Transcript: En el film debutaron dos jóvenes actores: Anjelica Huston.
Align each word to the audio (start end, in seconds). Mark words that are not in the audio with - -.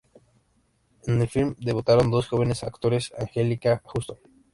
En 1.05 1.21
el 1.21 1.27
film 1.27 1.55
debutaron 1.59 2.09
dos 2.09 2.27
jóvenes 2.27 2.63
actores: 2.63 3.13
Anjelica 3.19 3.83
Huston. 3.93 4.17